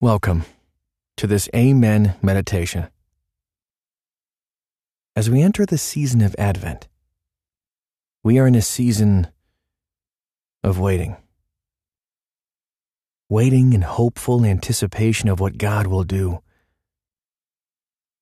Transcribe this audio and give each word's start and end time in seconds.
Welcome 0.00 0.44
to 1.16 1.26
this 1.26 1.48
Amen 1.56 2.14
meditation. 2.22 2.86
As 5.16 5.28
we 5.28 5.42
enter 5.42 5.66
the 5.66 5.76
season 5.76 6.22
of 6.22 6.36
Advent, 6.38 6.86
we 8.22 8.38
are 8.38 8.46
in 8.46 8.54
a 8.54 8.62
season 8.62 9.26
of 10.62 10.78
waiting. 10.78 11.16
Waiting 13.28 13.72
in 13.72 13.82
hopeful 13.82 14.44
anticipation 14.44 15.28
of 15.28 15.40
what 15.40 15.58
God 15.58 15.88
will 15.88 16.04
do. 16.04 16.44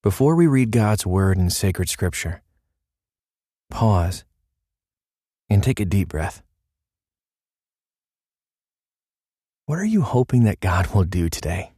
Before 0.00 0.36
we 0.36 0.46
read 0.46 0.70
God's 0.70 1.04
Word 1.04 1.38
in 1.38 1.50
sacred 1.50 1.88
scripture, 1.88 2.40
pause 3.68 4.22
and 5.50 5.60
take 5.60 5.80
a 5.80 5.84
deep 5.84 6.10
breath. 6.10 6.40
What 9.66 9.78
are 9.78 9.84
you 9.84 10.02
hoping 10.02 10.44
that 10.44 10.60
God 10.60 10.88
will 10.88 11.04
do 11.04 11.30
today? 11.30 11.72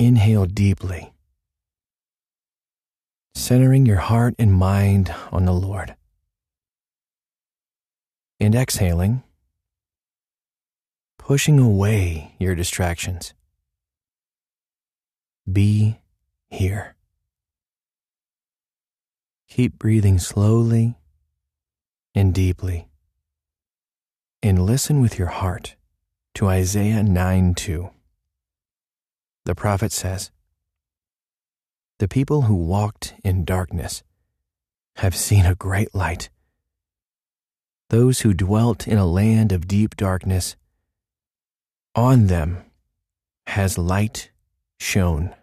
Inhale 0.00 0.46
deeply, 0.46 1.12
centering 3.36 3.86
your 3.86 3.98
heart 3.98 4.34
and 4.36 4.52
mind 4.52 5.14
on 5.30 5.44
the 5.44 5.52
Lord. 5.52 5.94
And 8.40 8.56
exhaling, 8.56 9.22
pushing 11.18 11.60
away 11.60 12.34
your 12.40 12.56
distractions. 12.56 13.32
Be 15.50 16.00
here. 16.48 16.96
Keep 19.48 19.78
breathing 19.78 20.18
slowly 20.18 20.96
and 22.14 22.32
deeply. 22.32 22.88
And 24.42 24.64
listen 24.64 25.00
with 25.00 25.18
your 25.18 25.28
heart 25.28 25.76
to 26.34 26.46
Isaiah 26.46 27.02
9 27.02 27.54
2. 27.54 27.90
The 29.44 29.54
prophet 29.54 29.92
says, 29.92 30.30
The 31.98 32.08
people 32.08 32.42
who 32.42 32.54
walked 32.54 33.14
in 33.24 33.44
darkness 33.44 34.02
have 34.96 35.14
seen 35.14 35.44
a 35.44 35.54
great 35.54 35.94
light. 35.94 36.30
Those 37.90 38.20
who 38.20 38.32
dwelt 38.32 38.88
in 38.88 38.98
a 38.98 39.06
land 39.06 39.52
of 39.52 39.68
deep 39.68 39.96
darkness, 39.96 40.56
on 41.94 42.26
them 42.26 42.64
has 43.46 43.78
light 43.78 44.30
shone. 44.78 45.34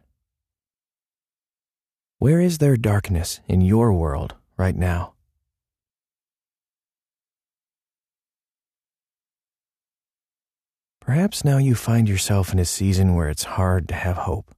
Where 2.17 2.39
is 2.39 2.57
there 2.57 2.77
darkness 2.77 3.39
in 3.47 3.61
your 3.61 3.93
world 3.93 4.35
right 4.57 4.75
now? 4.75 5.13
Perhaps 11.11 11.43
now 11.43 11.57
you 11.57 11.75
find 11.75 12.07
yourself 12.07 12.53
in 12.53 12.59
a 12.59 12.63
season 12.63 13.15
where 13.15 13.27
it's 13.27 13.43
hard 13.43 13.89
to 13.89 13.93
have 13.93 14.15
hope, 14.15 14.55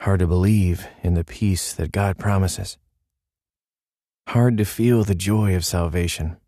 hard 0.00 0.20
to 0.20 0.26
believe 0.26 0.86
in 1.02 1.12
the 1.12 1.26
peace 1.26 1.74
that 1.74 1.92
God 1.92 2.16
promises, 2.16 2.78
hard 4.28 4.56
to 4.56 4.64
feel 4.64 5.04
the 5.04 5.14
joy 5.14 5.54
of 5.54 5.66
salvation. 5.66 6.38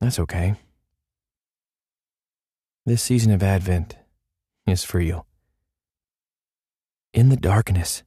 That's 0.00 0.20
okay. 0.20 0.54
This 2.84 3.02
season 3.02 3.32
of 3.32 3.42
Advent 3.42 3.96
is 4.64 4.84
for 4.84 5.00
you. 5.00 5.24
In 7.12 7.30
the 7.30 7.36
darkness, 7.36 8.04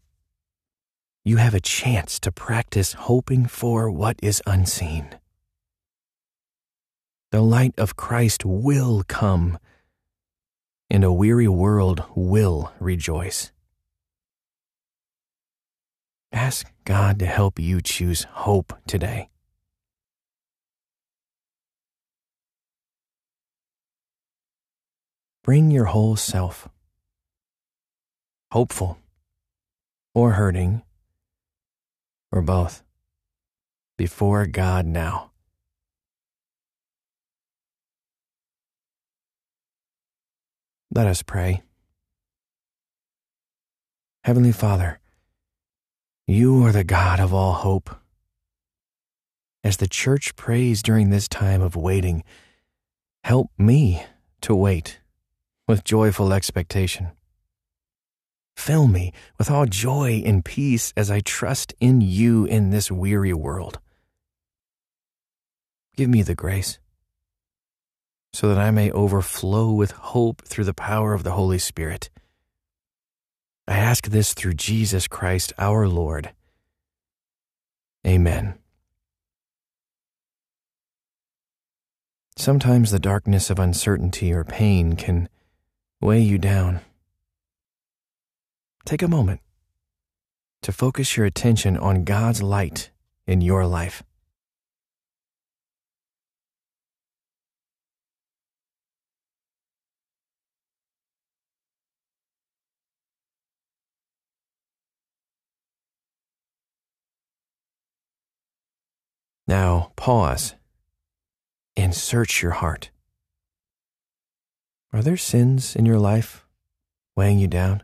you 1.26 1.36
have 1.36 1.54
a 1.54 1.60
chance 1.60 2.18
to 2.22 2.32
practice 2.32 2.94
hoping 2.94 3.46
for 3.46 3.92
what 3.92 4.16
is 4.24 4.42
unseen 4.48 5.19
the 7.32 7.42
light 7.42 7.74
of 7.78 7.96
Christ 7.96 8.44
will 8.44 9.04
come, 9.08 9.60
and 10.90 11.04
a 11.04 11.14
weary 11.14 11.48
world 11.48 12.04
will 12.16 12.74
rejoice. 12.80 13.52
Ask 16.32 16.72
God 16.86 17.20
to 17.20 17.26
help 17.26 17.60
you 17.60 17.82
choose 17.82 18.24
hope 18.24 18.74
today. 18.88 19.30
Bring 25.44 25.72
your 25.72 25.86
whole 25.86 26.16
self, 26.16 26.68
hopeful 28.52 28.98
or 30.14 30.32
hurting, 30.32 30.84
or 32.32 32.42
both, 32.42 32.84
before 33.98 34.46
God 34.46 34.86
now. 34.86 35.29
Let 40.92 41.06
us 41.06 41.22
pray. 41.22 41.62
Heavenly 44.24 44.52
Father, 44.52 45.00
you 46.26 46.66
are 46.66 46.72
the 46.72 46.84
God 46.84 47.20
of 47.20 47.32
all 47.32 47.54
hope. 47.54 47.92
As 49.64 49.78
the 49.78 49.88
church 49.88 50.36
prays 50.36 50.82
during 50.82 51.10
this 51.10 51.28
time 51.28 51.62
of 51.62 51.76
waiting, 51.76 52.24
help 53.24 53.52
me 53.58 54.04
to 54.42 54.56
wait 54.56 55.00
with 55.68 55.84
joyful 55.84 56.34
expectation. 56.34 57.10
Fill 58.58 58.88
me 58.88 59.14
with 59.38 59.52
all 59.52 59.68
joy 59.68 60.24
and 60.26 60.44
peace 60.44 60.92
as 60.98 61.12
I 61.12 61.20
trust 61.20 61.74
in 61.80 62.02
you 62.02 62.46
in 62.46 62.72
this 62.72 62.92
weary 62.92 63.34
world. 63.34 63.80
Give 65.96 66.10
me 66.10 66.24
the 66.24 66.36
grace 66.36 66.80
so 68.34 68.50
that 68.50 68.58
I 68.58 68.72
may 68.72 68.92
overflow 68.92 69.72
with 69.72 69.92
hope 69.92 70.44
through 70.44 70.66
the 70.66 70.74
power 70.74 71.14
of 71.14 71.24
the 71.24 71.32
Holy 71.32 71.58
Spirit. 71.58 72.10
I 73.68 73.78
ask 73.78 74.08
this 74.08 74.34
through 74.34 74.56
Jesus 74.56 75.08
Christ 75.08 75.54
our 75.58 75.88
Lord. 75.88 76.32
Amen. 78.06 78.56
Sometimes 82.36 82.92
the 82.92 83.00
darkness 83.00 83.50
of 83.50 83.60
uncertainty 83.60 84.32
or 84.32 84.44
pain 84.44 84.96
can 84.96 85.28
weigh 86.02 86.22
you 86.22 86.38
down. 86.38 86.80
Take 88.86 89.02
a 89.02 89.08
moment 89.08 89.42
to 90.62 90.72
focus 90.72 91.18
your 91.18 91.26
attention 91.26 91.78
on 91.78 92.06
God's 92.06 92.42
light 92.42 92.92
in 93.28 93.42
your 93.42 93.66
life. 93.68 94.04
Now 109.50 109.94
pause 109.96 110.54
and 111.76 111.96
search 111.96 112.44
your 112.44 112.52
heart. 112.52 112.92
Are 114.94 115.02
there 115.02 115.18
sins 115.18 115.76
in 115.76 115.88
your 115.88 115.98
life 115.98 116.46
weighing 117.16 117.40
you 117.40 117.48
down? 117.48 117.82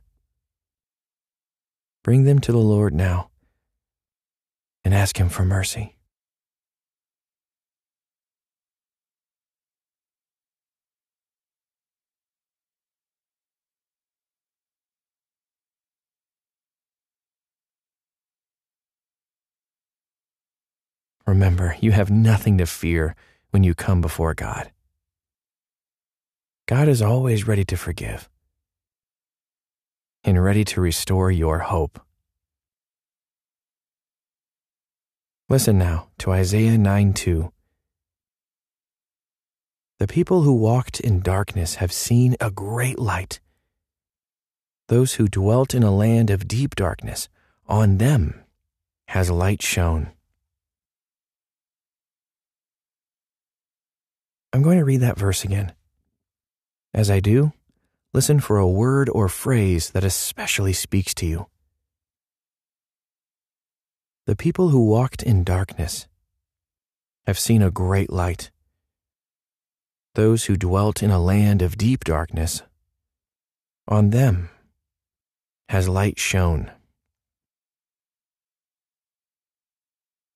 Bring 2.03 2.23
them 2.23 2.37
to 2.41 2.51
the 2.51 2.59
Lord 2.59 2.93
now 2.93 3.31
and 4.83 4.93
ask 4.93 5.17
Him 5.17 5.27
for 5.27 5.43
mercy. 5.43 5.94
Remember, 21.27 21.75
you 21.81 21.91
have 21.91 22.11
nothing 22.11 22.57
to 22.59 22.65
fear 22.65 23.15
when 23.49 23.63
you 23.63 23.73
come 23.73 24.01
before 24.01 24.33
God. 24.33 24.71
God 26.67 26.87
is 26.87 27.01
always 27.01 27.47
ready 27.47 27.65
to 27.65 27.77
forgive 27.77 28.29
and 30.23 30.43
ready 30.43 30.63
to 30.65 30.81
restore 30.81 31.31
your 31.31 31.59
hope. 31.59 31.99
Listen 35.47 35.77
now 35.77 36.07
to 36.17 36.31
Isaiah 36.31 36.77
9 36.77 37.13
2. 37.13 37.51
The 39.99 40.07
people 40.07 40.41
who 40.41 40.55
walked 40.55 40.99
in 40.99 41.21
darkness 41.21 41.75
have 41.75 41.91
seen 41.91 42.35
a 42.41 42.49
great 42.49 42.97
light. 42.97 43.39
Those 44.87 45.13
who 45.13 45.27
dwelt 45.27 45.73
in 45.73 45.83
a 45.83 45.95
land 45.95 46.29
of 46.29 46.47
deep 46.47 46.75
darkness, 46.75 47.29
on 47.67 47.97
them 47.97 48.43
has 49.09 49.29
light 49.29 49.61
shone. 49.61 50.11
I'm 54.55 54.61
going 54.61 54.77
to 54.77 54.85
read 54.85 55.01
that 55.01 55.19
verse 55.19 55.43
again. 55.43 55.73
As 56.93 57.11
I 57.11 57.19
do, 57.19 57.51
listen 58.13 58.39
for 58.39 58.57
a 58.57 58.65
word 58.65 59.09
or 59.09 59.27
phrase 59.27 59.89
that 59.89 60.05
especially 60.05 60.71
speaks 60.71 61.13
to 61.15 61.25
you. 61.25 61.47
The 64.27 64.35
people 64.37 64.69
who 64.69 64.85
walked 64.85 65.21
in 65.21 65.43
darkness 65.43 66.07
have 67.27 67.37
seen 67.37 67.61
a 67.61 67.69
great 67.69 68.09
light. 68.09 68.49
those 70.13 70.45
who 70.45 70.55
dwelt 70.55 71.03
in 71.03 71.11
a 71.11 71.19
land 71.19 71.61
of 71.61 71.77
deep 71.77 72.05
darkness, 72.05 72.61
on 73.89 74.11
them 74.11 74.49
has 75.67 75.89
light 75.89 76.17
shone. 76.17 76.71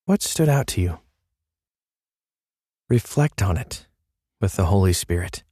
What 0.04 0.20
stood 0.20 0.50
out 0.50 0.66
to 0.66 0.82
you? 0.82 0.98
Reflect 2.90 3.40
on 3.40 3.56
it 3.56 3.86
with 4.40 4.56
the 4.56 4.64
Holy 4.64 4.92
Spirit. 4.92 5.42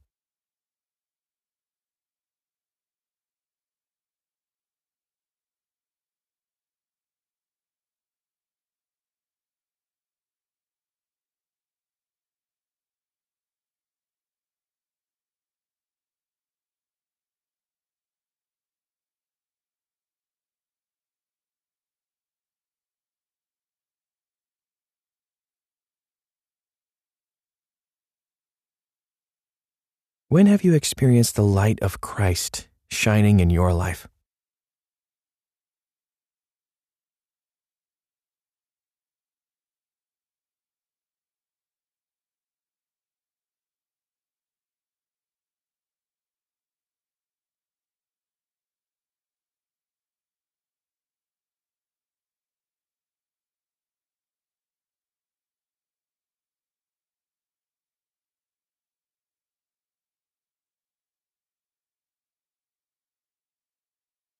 When 30.31 30.45
have 30.45 30.63
you 30.63 30.75
experienced 30.75 31.35
the 31.35 31.43
light 31.43 31.79
of 31.81 32.01
Christ 32.01 32.67
shining 32.87 33.39
in 33.39 33.49
your 33.49 33.73
life? 33.73 34.07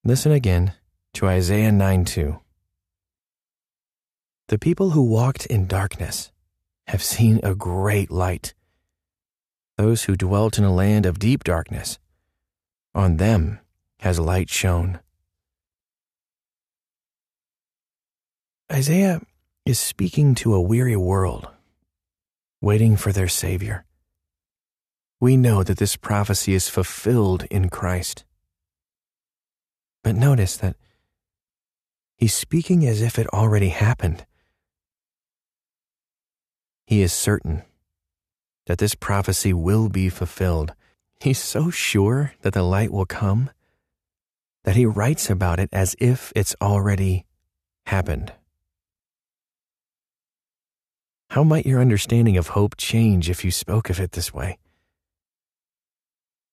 Listen 0.05 0.31
again 0.31 0.73
to 1.13 1.27
Isaiah 1.27 1.73
9 1.73 2.05
2. 2.05 2.39
The 4.47 4.57
people 4.57 4.91
who 4.91 5.03
walked 5.03 5.45
in 5.45 5.67
darkness 5.67 6.31
have 6.87 7.03
seen 7.03 7.41
a 7.43 7.53
great 7.53 8.09
light. 8.09 8.53
Those 9.77 10.03
who 10.03 10.15
dwelt 10.15 10.57
in 10.57 10.63
a 10.63 10.73
land 10.73 11.05
of 11.05 11.19
deep 11.19 11.43
darkness, 11.43 11.99
on 12.95 13.17
them 13.17 13.59
has 13.99 14.19
light 14.19 14.49
shone. 14.49 14.99
Isaiah 18.71 19.21
is 19.65 19.79
speaking 19.79 20.33
to 20.35 20.53
a 20.53 20.61
weary 20.61 20.95
world, 20.95 21.49
waiting 22.61 22.95
for 22.95 23.11
their 23.11 23.27
Savior. 23.27 23.83
We 25.19 25.35
know 25.35 25.61
that 25.63 25.77
this 25.77 25.97
prophecy 25.97 26.53
is 26.53 26.69
fulfilled 26.69 27.43
in 27.51 27.67
Christ. 27.67 28.23
But 30.03 30.15
notice 30.15 30.57
that 30.57 30.75
he's 32.17 32.33
speaking 32.33 32.85
as 32.85 33.01
if 33.01 33.19
it 33.19 33.27
already 33.27 33.69
happened. 33.69 34.25
He 36.85 37.01
is 37.01 37.13
certain 37.13 37.63
that 38.65 38.77
this 38.77 38.95
prophecy 38.95 39.53
will 39.53 39.89
be 39.89 40.09
fulfilled. 40.09 40.73
He's 41.19 41.39
so 41.39 41.69
sure 41.69 42.33
that 42.41 42.53
the 42.53 42.63
light 42.63 42.91
will 42.91 43.05
come 43.05 43.49
that 44.63 44.75
he 44.75 44.85
writes 44.85 45.29
about 45.29 45.59
it 45.59 45.69
as 45.71 45.95
if 45.99 46.31
it's 46.35 46.55
already 46.61 47.25
happened. 47.85 48.33
How 51.31 51.43
might 51.43 51.65
your 51.65 51.79
understanding 51.79 52.37
of 52.37 52.49
hope 52.49 52.75
change 52.77 53.29
if 53.29 53.45
you 53.45 53.51
spoke 53.51 53.89
of 53.89 53.99
it 53.99 54.11
this 54.11 54.33
way? 54.33 54.57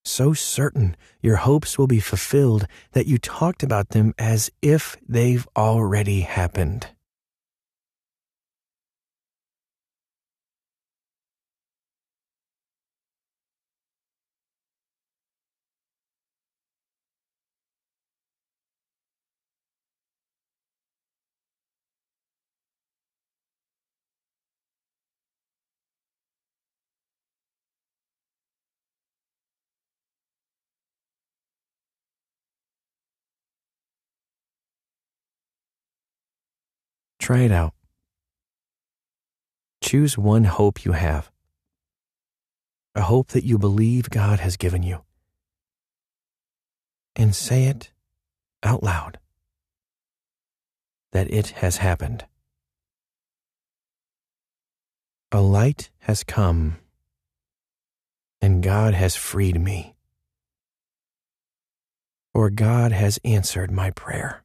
So 0.06 0.32
certain 0.32 0.96
your 1.20 1.36
hopes 1.36 1.76
will 1.76 1.86
be 1.86 2.00
fulfilled 2.00 2.66
that 2.92 3.06
you 3.06 3.18
talked 3.18 3.62
about 3.62 3.90
them 3.90 4.14
as 4.18 4.50
if 4.62 4.96
they've 5.08 5.46
already 5.56 6.20
happened. 6.20 6.88
Try 37.26 37.40
it 37.40 37.50
out. 37.50 37.74
Choose 39.82 40.16
one 40.16 40.44
hope 40.44 40.84
you 40.84 40.92
have, 40.92 41.32
a 42.94 43.00
hope 43.00 43.30
that 43.30 43.42
you 43.42 43.58
believe 43.58 44.10
God 44.10 44.38
has 44.38 44.56
given 44.56 44.84
you, 44.84 45.02
and 47.16 47.34
say 47.34 47.64
it 47.64 47.90
out 48.62 48.84
loud 48.84 49.18
that 51.10 51.28
it 51.28 51.48
has 51.48 51.78
happened. 51.78 52.26
A 55.32 55.40
light 55.40 55.90
has 56.02 56.22
come, 56.22 56.76
and 58.40 58.62
God 58.62 58.94
has 58.94 59.16
freed 59.16 59.60
me, 59.60 59.96
or 62.32 62.50
God 62.50 62.92
has 62.92 63.18
answered 63.24 63.72
my 63.72 63.90
prayer. 63.90 64.44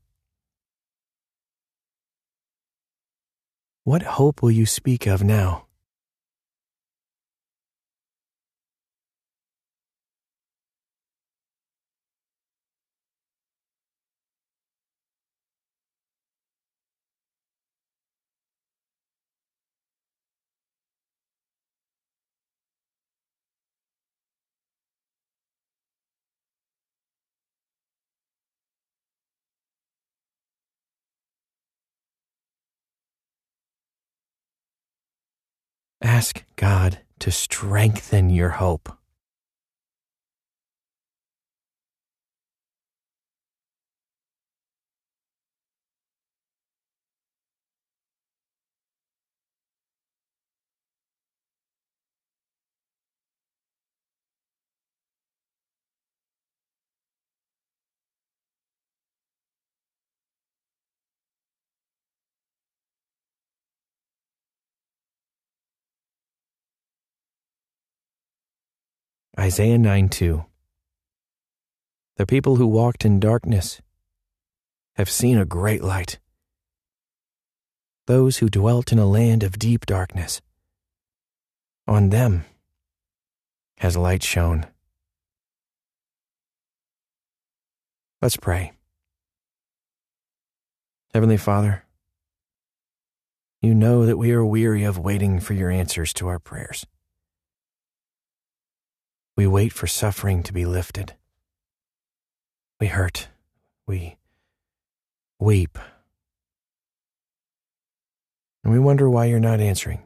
What 3.83 4.03
hope 4.03 4.43
will 4.43 4.51
you 4.51 4.67
speak 4.67 5.07
of 5.07 5.23
now? 5.23 5.65
Ask 36.03 36.43
God 36.55 36.99
to 37.19 37.31
strengthen 37.31 38.31
your 38.31 38.49
hope. 38.49 38.89
Isaiah 69.39 69.77
9 69.77 70.09
2. 70.09 70.45
The 72.17 72.25
people 72.25 72.57
who 72.57 72.67
walked 72.67 73.05
in 73.05 73.19
darkness 73.19 73.81
have 74.95 75.09
seen 75.09 75.37
a 75.37 75.45
great 75.45 75.81
light. 75.81 76.19
Those 78.07 78.39
who 78.39 78.49
dwelt 78.49 78.91
in 78.91 78.99
a 78.99 79.05
land 79.05 79.43
of 79.43 79.57
deep 79.57 79.85
darkness, 79.85 80.41
on 81.87 82.09
them 82.09 82.43
has 83.77 83.95
light 83.95 84.21
shone. 84.21 84.65
Let's 88.21 88.35
pray. 88.35 88.73
Heavenly 91.13 91.37
Father, 91.37 91.85
you 93.61 93.73
know 93.73 94.05
that 94.05 94.17
we 94.17 94.33
are 94.33 94.43
weary 94.43 94.83
of 94.83 94.97
waiting 94.97 95.39
for 95.39 95.53
your 95.53 95.71
answers 95.71 96.11
to 96.15 96.27
our 96.27 96.37
prayers. 96.37 96.85
We 99.41 99.47
wait 99.47 99.73
for 99.73 99.87
suffering 99.87 100.43
to 100.43 100.53
be 100.53 100.65
lifted. 100.65 101.15
We 102.79 102.85
hurt. 102.85 103.27
We 103.87 104.17
weep. 105.39 105.79
And 108.63 108.71
we 108.71 108.77
wonder 108.77 109.09
why 109.09 109.25
you're 109.25 109.39
not 109.39 109.59
answering. 109.59 110.03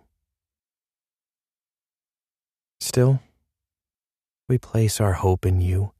Still, 2.80 3.20
we 4.48 4.58
place 4.58 5.02
our 5.02 5.12
hope 5.12 5.46
in 5.46 5.60
you. 5.60 5.92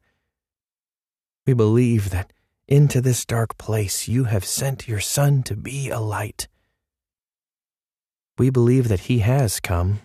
We 1.46 1.52
believe 1.52 2.12
that 2.12 2.32
into 2.70 3.02
this 3.02 3.26
dark 3.26 3.58
place 3.58 4.08
you 4.08 4.24
have 4.24 4.46
sent 4.46 4.88
your 4.88 5.02
Son 5.02 5.44
to 5.44 5.58
be 5.58 5.90
a 5.90 6.00
light. 6.00 6.48
We 8.38 8.50
believe 8.50 8.88
that 8.88 9.12
He 9.12 9.20
has 9.20 9.60
come 9.60 10.00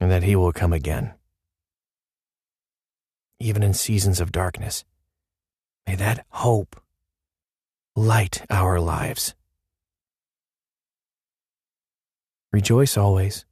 and 0.00 0.10
that 0.10 0.24
He 0.24 0.34
will 0.34 0.52
come 0.52 0.72
again. 0.72 1.14
Even 3.42 3.64
in 3.64 3.74
seasons 3.74 4.20
of 4.20 4.30
darkness, 4.30 4.84
may 5.84 5.96
that 5.96 6.24
hope 6.28 6.80
light 7.96 8.46
our 8.48 8.78
lives. 8.78 9.34
Rejoice 12.52 12.96
always. 12.96 13.44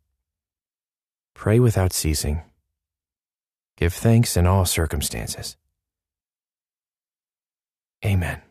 Pray 1.34 1.58
without 1.58 1.92
ceasing. 1.92 2.42
Give 3.76 3.92
thanks 3.92 4.36
in 4.36 4.46
all 4.46 4.64
circumstances. 4.64 5.56
Amen. 8.04 8.42